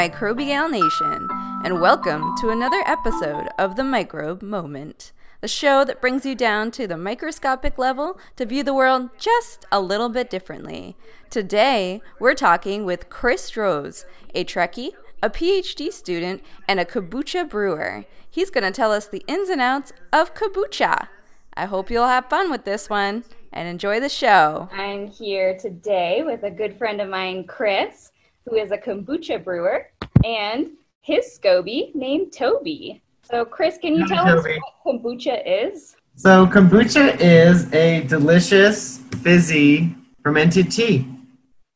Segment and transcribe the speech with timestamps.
[0.00, 1.28] Microbigal Nation,
[1.62, 5.12] and welcome to another episode of The Microbe Moment,
[5.42, 9.66] the show that brings you down to the microscopic level to view the world just
[9.70, 10.96] a little bit differently.
[11.28, 14.92] Today, we're talking with Chris Drozd, a Trekkie,
[15.22, 18.06] a PhD student, and a kombucha brewer.
[18.30, 21.08] He's going to tell us the ins and outs of kombucha.
[21.52, 24.70] I hope you'll have fun with this one and enjoy the show.
[24.72, 28.12] I'm here today with a good friend of mine, Chris,
[28.50, 29.86] who is a kombucha brewer,
[30.24, 30.70] and
[31.02, 33.00] his SCOBY named Toby.
[33.22, 34.54] So, Chris, can you Hi, tell Toby.
[34.54, 35.96] us what kombucha is?
[36.16, 41.06] So kombucha is a delicious, fizzy, fermented tea.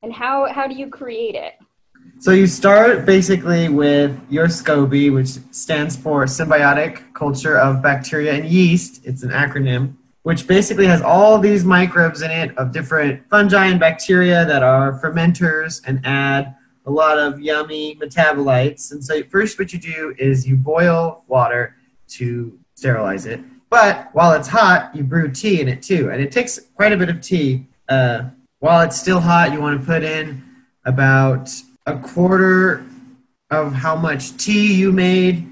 [0.03, 1.55] And how, how do you create it?
[2.19, 8.47] So you start basically with your SCOBY, which stands for Symbiotic Culture of Bacteria and
[8.47, 9.01] Yeast.
[9.05, 9.95] It's an acronym,
[10.25, 15.01] which basically has all these microbes in it of different fungi and bacteria that are
[15.01, 16.55] fermenters and add
[16.87, 18.93] a lot of yummy metabolites.
[18.93, 21.77] And so first what you do is you boil water
[22.09, 23.41] to sterilize it.
[23.71, 26.11] But while it's hot, you brew tea in it too.
[26.11, 27.67] And it takes quite a bit of tea.
[27.89, 28.25] Uh,
[28.61, 30.43] while it's still hot, you want to put in
[30.85, 31.51] about
[31.87, 32.85] a quarter
[33.51, 35.47] of how much tea you made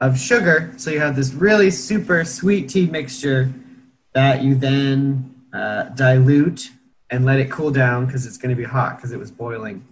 [0.00, 0.72] of sugar.
[0.76, 3.52] So you have this really super sweet tea mixture
[4.14, 6.70] that you then uh, dilute
[7.10, 9.84] and let it cool down because it's going to be hot because it was boiling.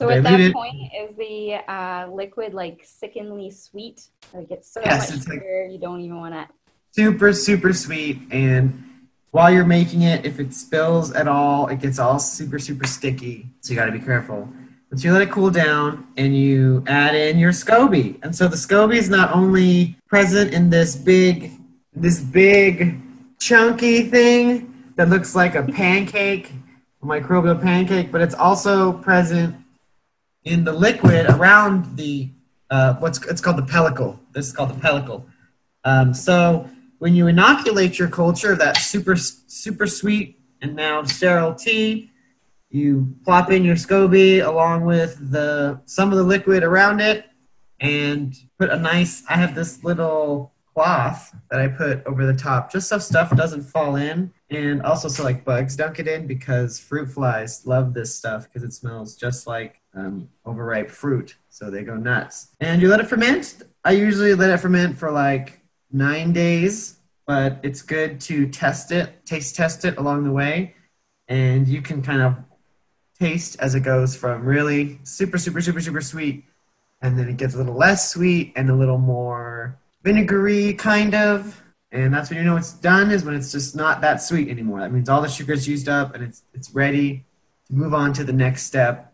[0.00, 0.54] So, at that Diluted.
[0.54, 4.08] point, is the uh, liquid like sickeningly sweet?
[4.32, 6.48] Like it's so Yes, much it's like- you don't even want to.
[6.92, 8.82] super super sweet and
[9.30, 13.46] while you're making it if it spills at all it gets all super super sticky
[13.60, 14.48] so you got to be careful
[14.88, 18.56] but you let it cool down and you add in your scoby and so the
[18.56, 21.52] scoby is not only present in this big
[21.94, 22.98] this big
[23.38, 26.50] chunky thing that looks like a pancake
[27.02, 29.54] a microbial pancake but it's also present
[30.44, 32.30] in the liquid around the
[32.70, 35.24] uh, what's it's called the pellicle this is called the pellicle
[35.84, 36.68] um, so
[36.98, 42.10] when you inoculate your culture that super super sweet and now sterile tea,
[42.68, 47.26] you plop in your SCOBY along with the some of the liquid around it,
[47.80, 49.22] and put a nice.
[49.28, 53.62] I have this little cloth that I put over the top just so stuff doesn't
[53.62, 58.14] fall in, and also so like bugs don't get in because fruit flies love this
[58.14, 62.48] stuff because it smells just like um, overripe fruit, so they go nuts.
[62.60, 63.62] And you let it ferment.
[63.84, 65.60] I usually let it ferment for like
[65.90, 70.74] nine days, but it's good to test it, taste test it along the way,
[71.28, 72.36] and you can kind of
[73.18, 76.44] taste as it goes from really super, super, super, super sweet,
[77.02, 81.60] and then it gets a little less sweet and a little more vinegary kind of.
[81.92, 84.80] And that's when you know it's done is when it's just not that sweet anymore.
[84.80, 87.24] That means all the sugar's used up and it's it's ready
[87.66, 89.12] to move on to the next step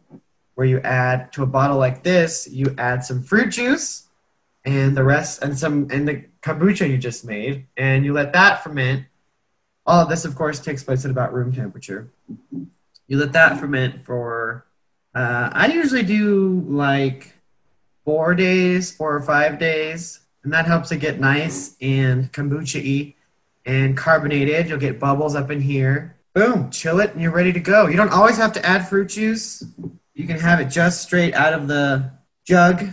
[0.54, 4.06] where you add to a bottle like this, you add some fruit juice
[4.66, 8.62] and the rest and some and the kombucha you just made and you let that
[8.62, 9.06] ferment
[9.86, 12.10] all of this of course takes place at about room temperature
[13.06, 14.66] you let that ferment for
[15.14, 17.32] uh, i usually do like
[18.04, 23.12] four days four or five days and that helps it get nice and kombucha-y
[23.66, 27.60] and carbonated you'll get bubbles up in here boom chill it and you're ready to
[27.60, 29.64] go you don't always have to add fruit juice
[30.14, 32.08] you can have it just straight out of the
[32.44, 32.90] jug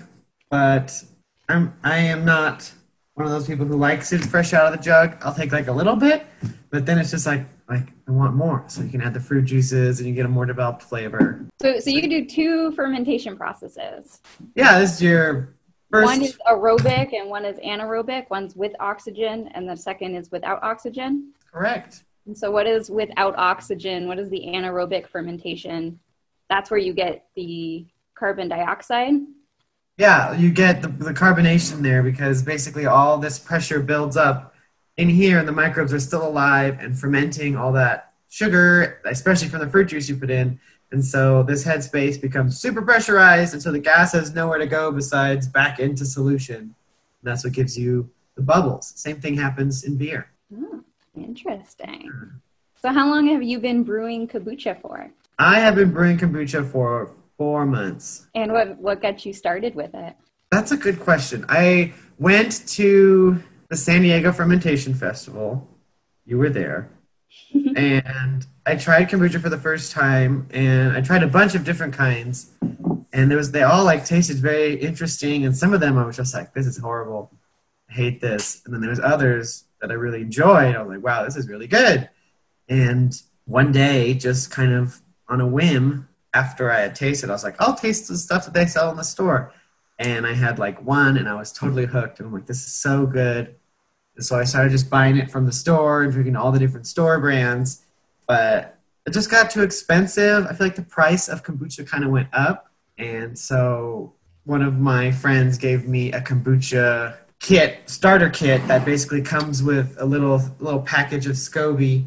[0.50, 1.03] but
[1.50, 2.72] I'm I am not
[3.16, 5.18] one of those people who likes it fresh out of the jug.
[5.22, 6.25] I'll take like a little bit,
[6.70, 8.64] but then it's just like like I want more.
[8.68, 11.46] So you can add the fruit juices and you get a more developed flavor.
[11.62, 14.22] So, so you can do two fermentation processes.
[14.56, 15.50] Yeah, this is your
[15.94, 16.06] first.
[16.06, 18.30] One is aerobic and one is anaerobic.
[18.30, 21.34] One's with oxygen, and the second is without oxygen.
[21.52, 22.04] correct.
[22.26, 24.08] And so, what is without oxygen?
[24.08, 26.00] What is the anaerobic fermentation?
[26.50, 29.14] That's where you get the carbon dioxide.
[29.98, 34.56] Yeah, you get the, the carbonation there because basically all this pressure builds up
[34.97, 39.59] in here, and the microbes are still alive and fermenting all that sugar, especially from
[39.59, 40.59] the fruit juice you put in.
[40.93, 44.91] And so this headspace becomes super pressurized, and so the gas has nowhere to go
[44.91, 46.55] besides back into solution.
[46.55, 46.75] And
[47.23, 48.93] that's what gives you the bubbles.
[48.95, 50.29] Same thing happens in beer.
[50.55, 50.84] Oh,
[51.17, 52.11] interesting.
[52.79, 55.09] So, how long have you been brewing kombucha for?
[55.40, 57.09] I have been brewing kombucha for
[57.40, 58.28] four months.
[58.35, 60.16] And what what got you started with it?
[60.51, 61.43] That's a good question.
[61.49, 65.67] I went to the San Diego Fermentation Festival.
[66.28, 66.87] You were there.
[67.76, 71.94] and I tried kombucha for the first time and I tried a bunch of different
[71.94, 72.52] kinds.
[73.12, 76.18] And there was they all like tasted very interesting and some of them I was
[76.18, 77.32] just like, this is horrible.
[77.90, 78.62] I hate this.
[78.66, 80.76] And then there was others that I really enjoyed.
[80.76, 82.09] I was like, wow, this is really good.
[82.70, 83.14] And
[83.46, 87.59] one day, just kind of on a whim, after I had tasted, I was like,
[87.59, 89.53] I'll taste the stuff that they sell in the store.
[90.00, 92.20] And I had like one, and I was totally hooked.
[92.20, 93.56] And I'm like, this is so good.
[94.20, 97.20] So I started just buying it from the store and drinking all the different store
[97.20, 97.84] brands.
[98.28, 100.46] But it just got too expensive.
[100.46, 102.72] I feel like the price of kombucha kind of went up.
[102.98, 104.14] And so
[104.46, 109.96] one of my friends gave me a kombucha kit, starter kit that basically comes with
[110.00, 112.06] a little little package of SCOBY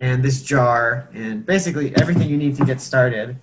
[0.00, 3.36] and this jar and basically everything you need to get started.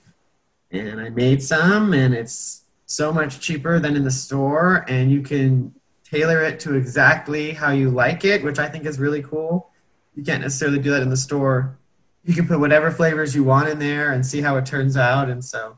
[0.72, 5.22] And I made some and it's so much cheaper than in the store and you
[5.22, 5.74] can
[6.10, 9.70] tailor it to exactly how you like it, which I think is really cool.
[10.16, 11.78] You can't necessarily do that in the store.
[12.24, 15.30] You can put whatever flavors you want in there and see how it turns out
[15.30, 15.78] and so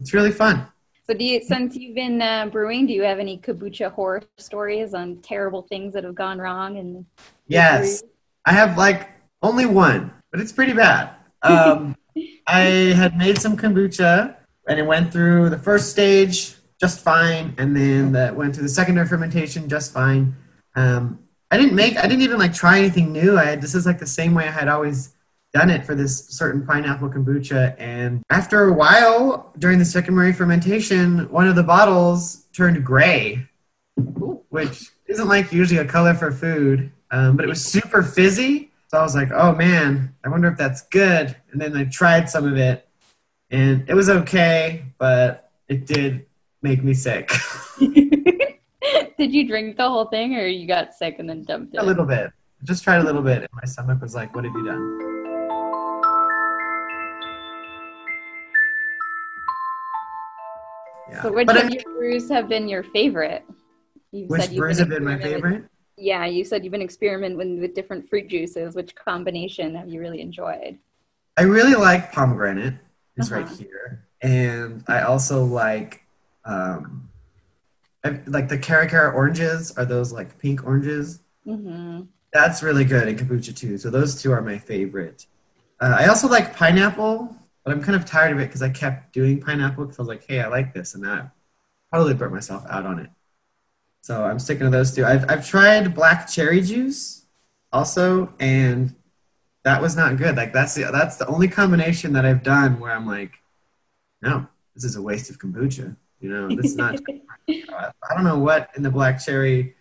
[0.00, 0.66] it's really fun.
[1.06, 4.92] So, do you, since you've been uh, brewing, do you have any kombucha horror stories
[4.92, 6.78] on terrible things that have gone wrong?
[6.78, 7.06] And
[7.46, 8.02] yes,
[8.44, 9.08] I have like
[9.40, 11.10] only one, but it's pretty bad.
[11.42, 11.94] Um,
[12.48, 12.60] I
[12.96, 14.34] had made some kombucha,
[14.66, 18.68] and it went through the first stage just fine, and then that went through the
[18.68, 20.34] secondary fermentation just fine.
[20.74, 21.20] Um,
[21.50, 23.38] I didn't make, I didn't even like try anything new.
[23.38, 25.14] I had, this is like the same way I had always
[25.54, 27.74] done it for this certain pineapple kombucha.
[27.78, 33.46] And after a while, during the secondary fermentation, one of the bottles turned gray,
[34.50, 38.70] which isn't like usually a color for food, um, but it was super fizzy.
[38.88, 41.34] So I was like, oh man, I wonder if that's good.
[41.52, 42.86] And then I tried some of it,
[43.50, 46.25] and it was okay, but it did
[46.62, 47.30] make me sick.
[47.78, 51.78] did you drink the whole thing, or you got sick and then dumped it?
[51.78, 52.30] A little bit.
[52.64, 55.16] Just tried a little bit, and my stomach was like, what have you done?
[61.10, 61.22] Yeah.
[61.22, 63.44] So which but of I your brews have been your favorite?
[64.12, 65.64] You which brews have been my favorite?
[65.96, 68.74] yeah, you said you've been experimenting with different fruit juices.
[68.74, 70.78] Which combination have you really enjoyed?
[71.36, 72.74] I really like pomegranate.
[73.16, 73.42] Is uh-huh.
[73.42, 76.05] right here, and I also like,
[76.46, 77.10] um,
[78.26, 79.76] like the Cara Cara oranges.
[79.76, 81.20] Are those like pink oranges?
[81.46, 82.02] Mm-hmm.
[82.32, 83.78] That's really good in kombucha too.
[83.78, 85.26] So those two are my favorite.
[85.80, 89.12] Uh, I also like pineapple but I'm kind of tired of it because I kept
[89.12, 91.28] doing pineapple because I was like, hey, I like this, and I
[91.90, 93.10] probably burnt myself out on it.
[94.02, 95.04] So I'm sticking to those two.
[95.04, 97.24] I've I've tried black cherry juice
[97.72, 98.94] also, and
[99.64, 100.36] that was not good.
[100.36, 103.32] Like that's the that's the only combination that I've done where I'm like,
[104.22, 104.46] no,
[104.76, 105.96] this is a waste of kombucha.
[106.26, 106.98] You know, this is not.
[107.48, 109.76] I don't know what in the black cherry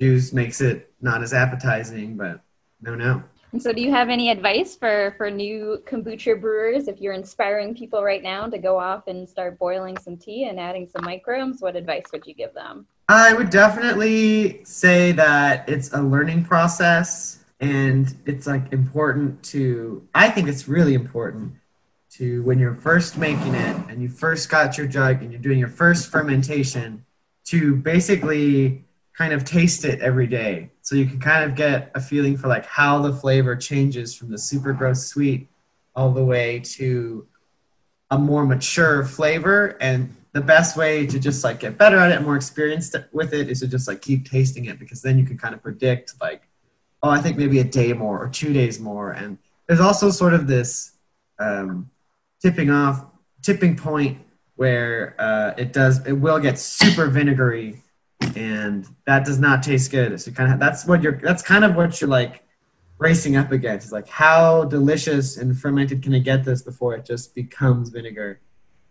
[0.00, 2.40] juice makes it not as appetizing, but
[2.80, 3.22] no, no.
[3.52, 6.88] And so, do you have any advice for for new kombucha brewers?
[6.88, 10.58] If you're inspiring people right now to go off and start boiling some tea and
[10.58, 12.86] adding some microbes, what advice would you give them?
[13.10, 20.08] I would definitely say that it's a learning process, and it's like important to.
[20.14, 21.52] I think it's really important
[22.12, 25.58] to when you're first making it and you first got your jug and you're doing
[25.58, 27.04] your first fermentation
[27.44, 28.84] to basically
[29.16, 30.70] kind of taste it every day.
[30.82, 34.30] So you can kind of get a feeling for like how the flavor changes from
[34.30, 35.48] the super gross sweet
[35.94, 37.26] all the way to
[38.10, 39.76] a more mature flavor.
[39.80, 43.32] And the best way to just like get better at it and more experienced with
[43.32, 46.14] it is to just like keep tasting it because then you can kind of predict
[46.22, 46.48] like
[47.02, 49.12] oh i think maybe a day more or two days more.
[49.12, 50.92] And there's also sort of this
[51.38, 51.90] um,
[52.42, 53.04] tipping off
[53.42, 54.18] tipping point
[54.56, 57.82] where uh, it does it will get super vinegary
[58.36, 60.20] and that does not taste good.
[60.20, 62.44] So kind of that's what you're that's kind of what you're like
[62.98, 63.86] racing up against.
[63.86, 68.40] It's like how delicious and fermented can I get this before it just becomes vinegar?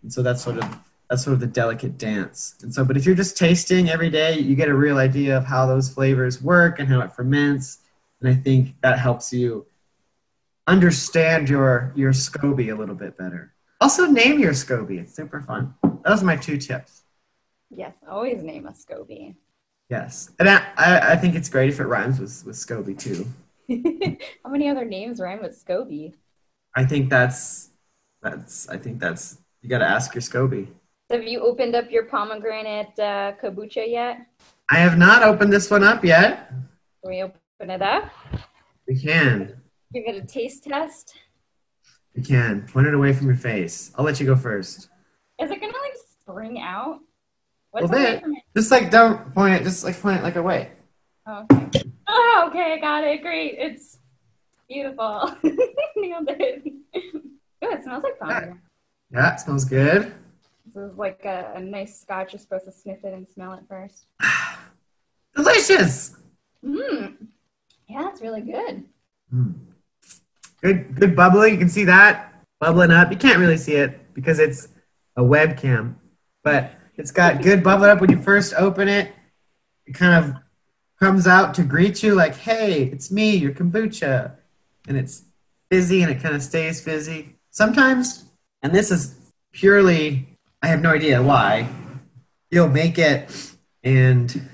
[0.02, 0.78] And so that's sort of
[1.08, 2.56] that's sort of the delicate dance.
[2.62, 5.44] And so, but if you're just tasting every day, you get a real idea of
[5.44, 7.78] how those flavors work and how it ferments.
[8.20, 9.66] And I think that helps you
[10.66, 13.54] understand your your SCOBY a little bit better.
[13.80, 15.00] Also, name your SCOBY.
[15.00, 15.74] It's super fun.
[16.04, 17.02] Those are my two tips.
[17.70, 19.34] Yes, always name a SCOBY.
[19.88, 23.26] Yes, and I, I, I think it's great if it rhymes with with SCOBY too.
[24.44, 26.14] How many other names rhyme with SCOBY?
[26.76, 27.70] I think that's
[28.22, 30.68] that's I think that's you got to ask your SCOBY.
[31.10, 34.26] Have you opened up your pomegranate uh, kombucha yet?
[34.70, 36.48] I have not opened this one up yet.
[37.02, 38.10] Can we open it up?
[38.88, 39.61] We can.
[39.92, 41.14] Give it a taste test.
[42.14, 42.66] We can.
[42.72, 43.92] Point it away from your face.
[43.96, 44.88] I'll let you go first.
[45.40, 47.00] Is it gonna like spring out?
[47.72, 48.22] What's a bit.
[48.56, 49.64] Just like don't point it.
[49.64, 50.70] Just like point it like away.
[51.26, 51.82] Oh, okay.
[52.08, 52.78] Oh, okay.
[52.80, 53.22] Got it.
[53.22, 53.56] Great.
[53.58, 53.98] It's
[54.68, 55.34] beautiful.
[55.96, 56.64] Nailed it.
[56.64, 57.22] Good.
[57.62, 58.56] It smells like pomegranate.
[59.10, 59.20] Yeah.
[59.20, 60.12] yeah, it smells good.
[60.66, 62.32] This is like a, a nice scotch.
[62.32, 64.06] You're supposed to sniff it and smell it first.
[65.36, 66.16] Delicious.
[66.64, 67.16] Mmm.
[67.88, 68.84] Yeah, it's really good.
[69.34, 69.54] Mm.
[70.62, 71.54] Good, good bubbling.
[71.54, 73.10] You can see that bubbling up.
[73.10, 74.68] You can't really see it because it's
[75.16, 75.96] a webcam,
[76.44, 79.12] but it's got good bubbling up when you first open it.
[79.86, 80.40] It kind of
[81.00, 84.36] comes out to greet you like, "Hey, it's me, your kombucha,"
[84.86, 85.24] and it's
[85.68, 87.30] fizzy and it kind of stays fizzy.
[87.50, 88.24] Sometimes,
[88.62, 89.16] and this is
[89.52, 90.26] purely,
[90.62, 91.68] I have no idea why.
[92.50, 93.52] You'll make it,
[93.82, 94.48] and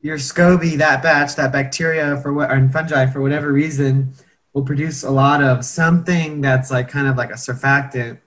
[0.00, 4.12] your SCOBY, that batch, that bacteria for what, and fungi for whatever reason,
[4.54, 8.18] will produce a lot of something that's like kind of like a surfactant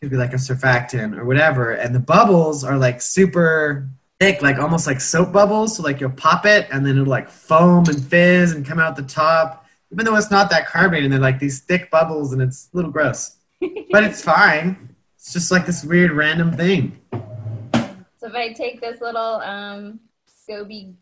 [0.00, 3.88] could be like a surfactant or whatever and the bubbles are like super
[4.20, 7.28] thick like almost like soap bubbles so like you'll pop it and then it'll like
[7.28, 9.60] foam and fizz and come out the top
[9.92, 12.90] even though it's not that carbonated they're like these thick bubbles and it's a little
[12.90, 13.36] gross.
[13.90, 14.94] But it's fine.
[15.16, 16.98] It's just like this weird random thing.
[17.12, 20.00] So if I take this little um,
[20.48, 20.94] SCOBY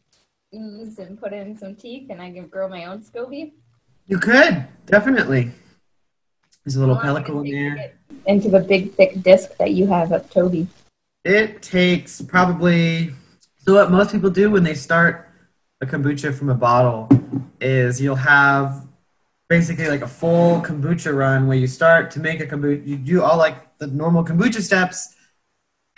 [0.55, 3.53] ooze and put in some tea, can I give- grow my own SCOBY?
[4.09, 5.51] You could definitely
[6.65, 7.93] there's a little How long would it pellicle in there
[8.27, 10.67] Into the big thick disc that you have up, Toby.
[11.25, 13.13] It takes probably
[13.59, 15.29] so what most people do when they start
[15.81, 17.09] a kombucha from a bottle
[17.61, 18.85] is you'll have
[19.49, 23.23] basically like a full kombucha run where you start to make a kombucha you do
[23.23, 25.15] all like the normal kombucha steps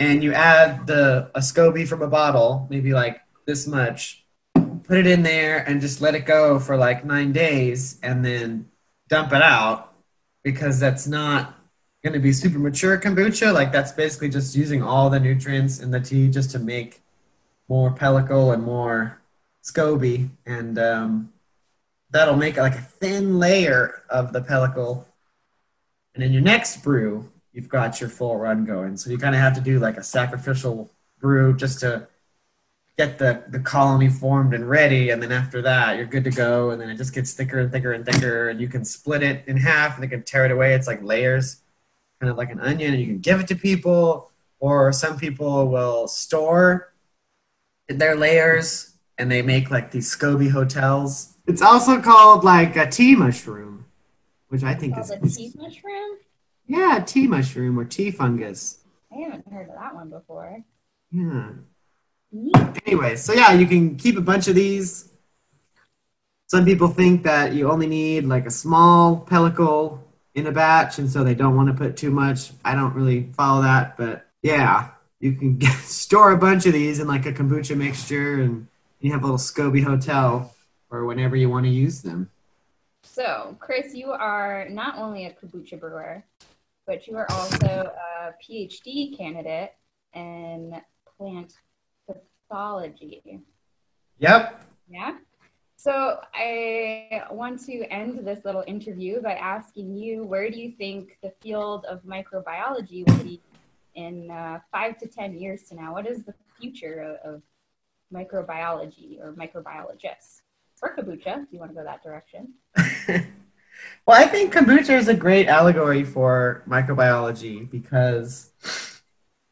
[0.01, 4.20] and you add the a SCOBY from a bottle, maybe like this much,
[4.91, 8.69] put it in there and just let it go for like nine days and then
[9.09, 9.95] dump it out
[10.43, 11.57] because that's not
[12.03, 13.55] going to be super mature kombucha.
[13.55, 17.03] Like that's basically just using all the nutrients in the tea just to make
[17.69, 19.21] more pellicle and more
[19.63, 21.33] SCOBY, and um,
[22.11, 25.05] that'll make like a thin layer of the pellicle.
[26.17, 28.97] And in your next brew, you've got your full run going.
[28.97, 32.09] So you kind of have to do like a sacrificial brew just to
[32.99, 35.11] get the, the colony formed and ready.
[35.11, 36.71] And then after that, you're good to go.
[36.71, 38.51] And then it just gets thicker and thicker and thicker.
[38.51, 40.75] And you can split it in half and they can tear it away.
[40.75, 41.63] It's like layers
[42.21, 45.69] kind of like an onion, and you can give it to people, or some people
[45.69, 46.93] will store
[47.89, 51.35] their layers and they make like these SCOBY hotels.
[51.47, 53.87] It's also called like a tea mushroom,
[54.49, 56.19] which I think is, a tea mushroom?
[56.67, 58.79] yeah, tea mushroom or tea fungus.
[59.13, 60.63] I haven't heard of that one before.
[61.11, 61.51] Yeah.
[62.33, 65.09] Anyway, so yeah, you can keep a bunch of these.
[66.47, 69.99] Some people think that you only need like a small pellicle
[70.35, 72.51] in a batch, and so they don't want to put too much.
[72.65, 77.01] I don't really follow that, but yeah, you can get, store a bunch of these
[77.01, 78.67] in like a kombucha mixture, and
[79.01, 80.55] you have a little SCOBY hotel
[80.91, 82.31] or whenever you want to use them.
[83.03, 86.25] So, Chris, you are not only a kombucha brewer,
[86.87, 89.73] but you are also a PhD candidate
[90.15, 90.81] in
[91.17, 91.55] plant
[94.19, 94.63] Yep.
[94.89, 95.17] Yeah.
[95.77, 101.17] So I want to end this little interview by asking you, where do you think
[101.23, 103.41] the field of microbiology will be
[103.95, 105.95] in uh, five to ten years to now?
[105.95, 107.43] What is the future of, of
[108.13, 110.43] microbiology or microbiologists?
[110.83, 112.55] Or kombucha, if you want to go that direction.
[114.07, 118.51] well, I think kombucha is a great allegory for microbiology because,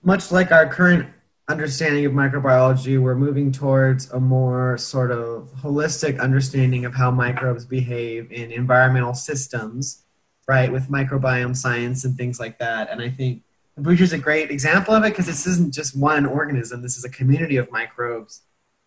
[0.02, 1.06] much like our current
[1.48, 7.64] understanding of microbiology, we're moving towards a more sort of holistic understanding of how microbes
[7.64, 10.04] behave in environmental systems,
[10.46, 12.90] right, with microbiome science and things like that.
[12.90, 13.42] And I think
[13.78, 17.04] kombucha is a great example of it because this isn't just one organism, this is
[17.04, 18.42] a community of microbes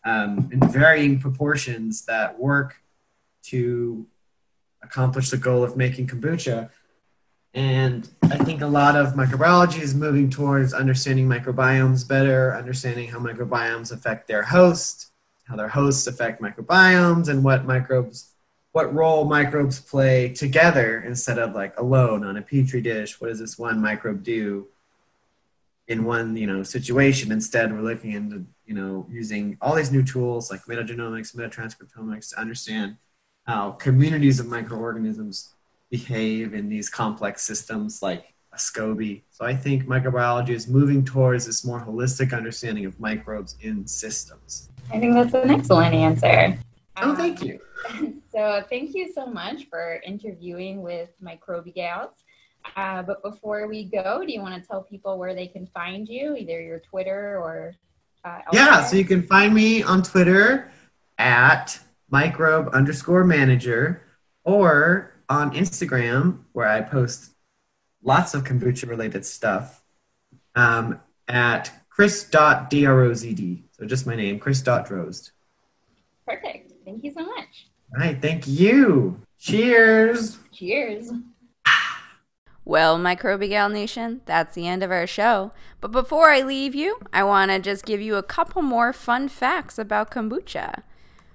[0.06, 2.76] um, in varying proportions that work
[3.44, 4.06] to
[4.84, 6.70] accomplish the goal of making kombucha.
[7.54, 13.20] And I think a lot of microbiology is moving towards understanding microbiomes better, understanding how
[13.20, 15.12] microbiomes affect their host,
[15.50, 18.32] how their hosts affect microbiomes, and what microbes,
[18.72, 23.20] what role microbes play together instead of like alone on a petri dish.
[23.20, 24.68] What does this one microbe do
[25.90, 27.34] in one, you know, situation?
[27.34, 32.40] Instead, we're looking into, you know, using all these new tools like metagenomics, metatranscriptomics to
[32.40, 32.96] understand
[33.46, 35.54] how communities of microorganisms
[35.92, 39.22] behave in these complex systems like a SCOBY.
[39.30, 44.70] So I think microbiology is moving towards this more holistic understanding of microbes in systems.
[44.92, 46.58] I think that's an excellent answer.
[46.98, 47.60] Oh, Um, thank you.
[48.32, 52.12] So thank you so much for interviewing with Microbigals.
[52.78, 56.08] Uh, but before we go, do you want to tell people where they can find
[56.08, 57.74] you, either your Twitter or
[58.24, 60.72] uh, Yeah, so you can find me on Twitter
[61.18, 61.78] at
[62.10, 64.02] microbe underscore manager
[64.46, 67.32] or on Instagram where I post
[68.04, 69.82] lots of kombucha related stuff
[70.56, 73.64] um, at chris.drozd.
[73.72, 75.32] So just my name, chris.drozd.
[76.28, 76.74] Perfect.
[76.84, 77.68] Thank you so much.
[77.94, 79.22] All right, thank you.
[79.40, 80.38] Cheers.
[80.52, 81.12] Cheers.
[82.64, 85.52] Well, Microbigal Nation, that's the end of our show.
[85.80, 89.30] But before I leave you, I want to just give you a couple more fun
[89.30, 90.84] facts about kombucha.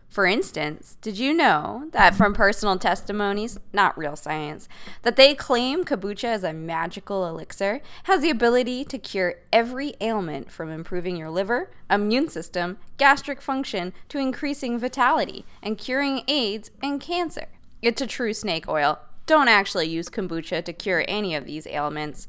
[0.08, 4.68] For instance, did you know that from personal testimonies, not real science,
[5.02, 10.50] that they claim kombucha as a magical elixir, has the ability to cure every ailment
[10.50, 17.00] from improving your liver, immune system, gastric function, to increasing vitality and curing AIDS and
[17.00, 17.48] cancer?
[17.82, 18.98] It's a true snake oil.
[19.26, 22.28] Don't actually use kombucha to cure any of these ailments.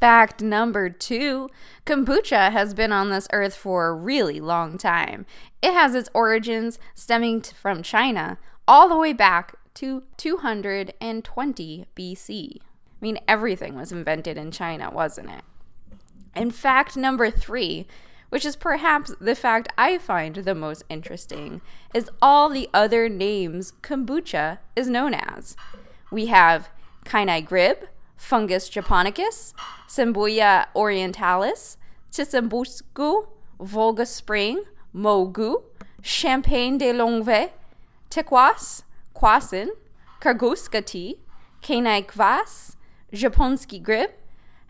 [0.00, 1.48] Fact number two
[1.86, 5.24] kombucha has been on this earth for a really long time.
[5.62, 8.38] It has its origins stemming from China
[8.68, 12.56] all the way back to 220 BC.
[12.56, 12.60] I
[13.00, 15.42] mean, everything was invented in China, wasn't it?
[16.34, 17.86] And fact number three,
[18.28, 21.62] which is perhaps the fact I find the most interesting,
[21.94, 25.56] is all the other names kombucha is known as.
[26.10, 26.68] We have
[27.04, 29.52] Kainai grib, Fungus japonicus,
[29.88, 31.76] Cembulla orientalis,
[32.10, 33.26] Tsitsimbusku,
[33.60, 35.62] Volga spring, Mogu,
[36.02, 37.50] Champagne de Longue,
[38.10, 38.82] Tequas,
[39.14, 39.68] Kwasin,
[40.20, 41.18] Karguska tea,
[41.62, 42.76] Kainai kvass,
[43.12, 44.10] Japonski grib,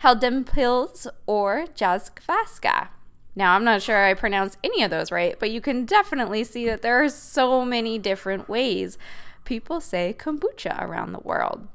[0.03, 2.89] Heldempils, or Jazkvaska.
[3.35, 6.67] Now, I'm not sure I pronounced any of those right, but you can definitely see
[6.67, 8.97] that there are so many different ways
[9.45, 11.69] people say kombucha around the world.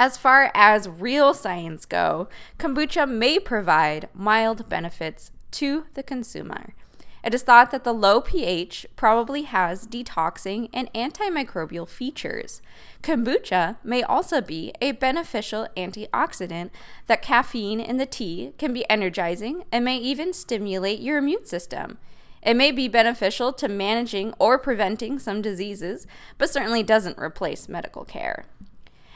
[0.00, 6.72] As far as real science go, kombucha may provide mild benefits to the consumer.
[7.22, 12.62] It is thought that the low pH probably has detoxing and antimicrobial features.
[13.02, 16.70] Kombucha may also be a beneficial antioxidant
[17.06, 21.98] that caffeine in the tea can be energizing and may even stimulate your immune system.
[22.42, 26.06] It may be beneficial to managing or preventing some diseases,
[26.38, 28.46] but certainly doesn't replace medical care.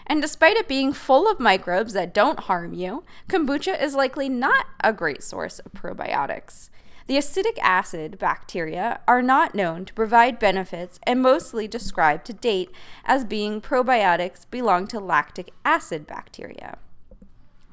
[0.06, 4.66] And despite it being full of microbes that don't harm you, kombucha is likely not
[4.82, 6.68] a great source of probiotics.
[7.06, 12.70] The acetic acid bacteria are not known to provide benefits and mostly described to date
[13.04, 16.78] as being probiotics belong to lactic acid bacteria.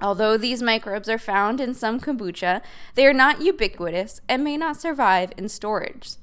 [0.01, 2.61] Although these microbes are found in some kombucha,
[2.95, 6.15] they are not ubiquitous and may not survive in storage.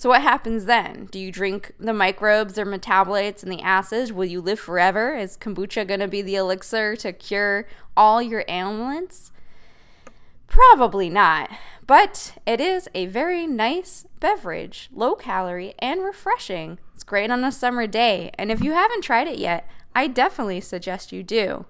[0.00, 1.08] So, what happens then?
[1.10, 4.10] Do you drink the microbes or metabolites and the acids?
[4.10, 5.14] Will you live forever?
[5.14, 7.66] Is kombucha going to be the elixir to cure
[7.98, 9.30] all your ailments?
[10.46, 11.50] Probably not,
[11.86, 16.78] but it is a very nice beverage, low calorie and refreshing.
[16.94, 20.62] It's great on a summer day, and if you haven't tried it yet, I definitely
[20.62, 21.66] suggest you do.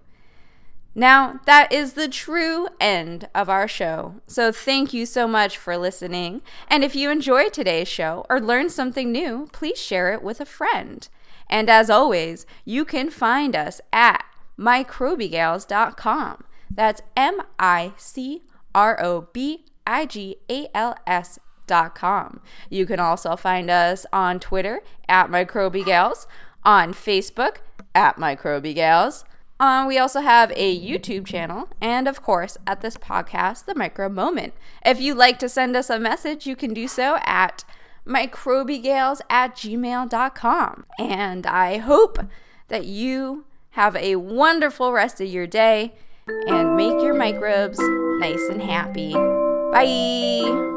[0.95, 4.17] Now, that is the true end of our show.
[4.27, 6.43] So, thank you so much for listening.
[6.69, 10.45] And if you enjoyed today's show or learned something new, please share it with a
[10.45, 11.09] friend.
[11.49, 14.25] And as always, you can find us at
[14.59, 16.45] microbigals.com.
[16.71, 18.43] That's M I C
[18.75, 22.41] R O B I G A L S.com.
[22.69, 26.27] You can also find us on Twitter at microbigals,
[26.65, 27.59] on Facebook
[27.95, 29.25] at microbigals
[29.61, 34.09] uh, we also have a YouTube channel, and of course, at this podcast, The Micro
[34.09, 34.55] Moment.
[34.85, 37.63] If you'd like to send us a message, you can do so at
[38.07, 40.87] microbigals at gmail.com.
[40.99, 42.19] And I hope
[42.69, 45.93] that you have a wonderful rest of your day
[46.27, 49.13] and make your microbes nice and happy.
[49.13, 50.70] Bye.